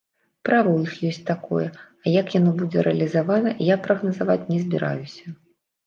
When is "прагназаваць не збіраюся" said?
3.87-5.41